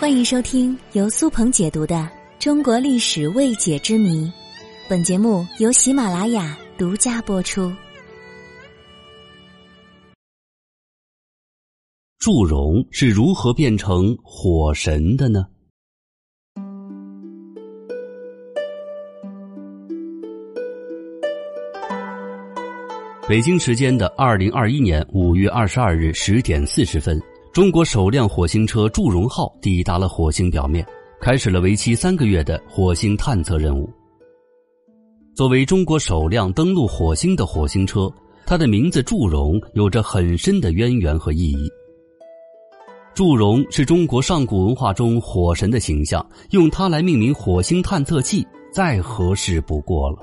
[0.00, 1.96] 欢迎收听由苏鹏解读的
[2.38, 4.26] 《中国历史未解之谜》，
[4.88, 7.72] 本节目由喜马拉雅独家播出。
[12.20, 15.44] 祝融是如何变成火神的呢？
[23.28, 27.20] 北京时间的二零二一年五月二十二日十点四十分。
[27.58, 30.86] 中国首辆火星车“祝融号”抵达了火星表面，
[31.20, 33.90] 开始了为期三个月的火星探测任务。
[35.34, 38.08] 作为中国首辆登陆火星的火星车，
[38.46, 41.68] 它的名字“祝融”有着很深的渊源和意义。
[43.12, 50.18] 祝融是中国上古文化中火神的形象，用它来命名火星探测器再合适不过了。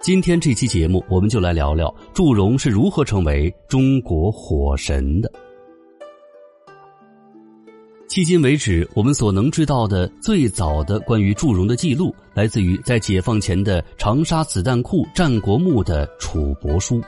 [0.00, 5.30] 今天这期节目，我们就来聊聊祝融是如何成为中国火神的。
[8.08, 16.96] 迄今为止，我们所能知道的最早的关于祝融的记录，来自于在解放前的长沙子弹库战国墓的《楚帛书》。《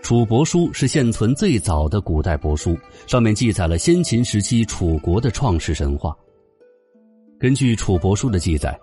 [0.00, 2.78] 楚帛书》是现存最早的古代帛书，
[3.08, 6.16] 上面记载了先秦时期楚国的创世神话。
[7.36, 8.78] 根据《楚帛书》的记载。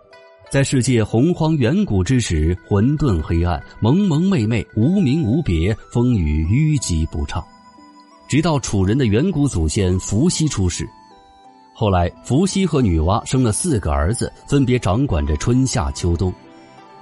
[0.56, 7.44] 在世界洪荒远古之时，混沌黑暗，蒙蒙昧昧，无名无别，风雨淤积不畅。
[8.26, 10.88] 直到楚人的远古祖先伏羲出世，
[11.74, 16.34] 后来伏羲和女娲生了四个儿子，分别掌管着春夏秋冬。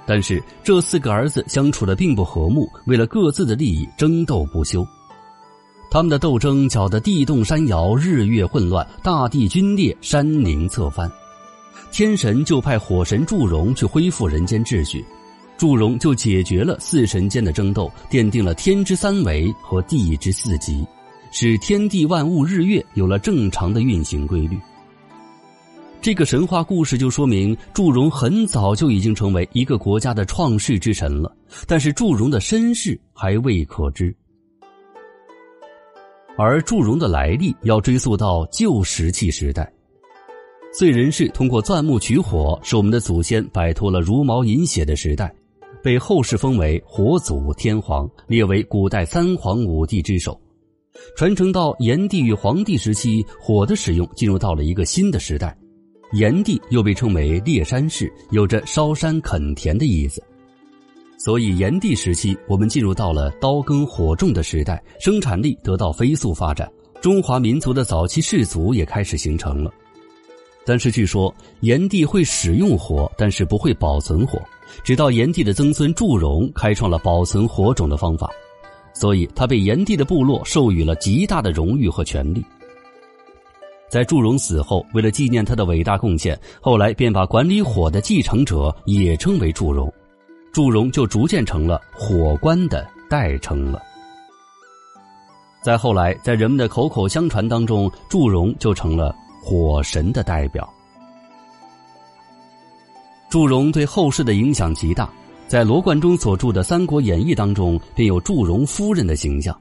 [0.04, 4.84] 但是这四个儿子相处的并不和睦，为了各自的利益争斗不休。
[5.92, 11.08] 他们的斗争搅得地动山摇，日月混乱，大地龟裂，山岭侧翻。
[11.94, 15.04] 天神就派火神祝融去恢复人间秩序，
[15.56, 20.84] 祝融就解决了四神间的争斗，奠定了天之三维和地之四极，
[21.30, 24.58] 使天地万物日月有了正常的运行规律。
[26.02, 31.32] 这个神话故事就说明祝融很早就已经成为一个国家的创世之神了，
[31.64, 34.12] 但是祝融的身世还未可知。
[36.36, 39.72] 而祝融的来历要追溯到旧石器时代。
[40.76, 45.32] 燧人氏通过钻木取火，使我们的祖先摆脱了茹毛饮血的时代，
[45.84, 50.36] 被后世封为火祖天皇，列为古代三皇五帝之首。
[51.16, 55.56] 传承到炎帝与黄帝时期，火的使用进入到了一个新的时代。
[56.14, 60.20] 炎帝又被称为烈山氏，有着烧山垦田的意思。
[61.18, 66.68] 所以炎帝时期，我们进入到了刀耕火种的时代，生产力得到飞速发展，
[67.00, 69.72] 中华民族的早期氏族也开始形成了。
[70.66, 74.40] 但是据说炎帝会使用火，但是不会保存火。
[74.82, 78.30] 直到炎帝的曾孙祝融开创了保存火种的方法，
[78.92, 82.44] 所以他被炎帝的部落授予了极大的荣誉和权力。
[83.88, 89.92] 在祝融死后，为了纪念他的伟大贡献，后来便把管理火的继承者也称为祝融，
[90.52, 93.80] 祝融就逐渐成了火官的代称了。
[95.62, 99.14] 再后来，在人们的口口相传当中，祝融就成了。
[99.46, 100.66] 火神的代表，
[103.28, 105.06] 祝融对后世的影响极大。
[105.46, 109.54] 在罗贯中所著的《三国演义》当中，便有祝融夫人的形象。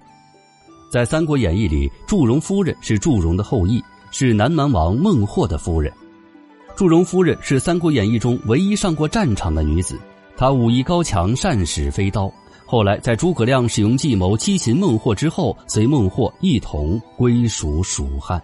[0.89, 5.91] 在《三国演义》里，祝融夫人是祝融的后裔，是南蛮王孟获的夫人。
[6.77, 9.99] 祝融夫人是《三国演义》中唯一上过战场的女子，
[10.37, 12.31] 她武艺高强，善使飞刀。
[12.65, 18.41] 后来在诸葛亮使用计谋欺擒孟获之后，随孟获一同归属蜀汉。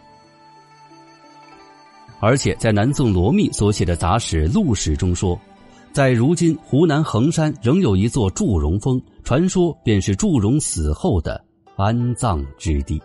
[2.20, 5.40] 而且在南宋罗密所写的杂史《录史》中说，
[5.94, 11.44] 在如今湖南衡山仍有一座祝融峰，传说便是祝融死后的
[11.78, 13.02] 安葬之地。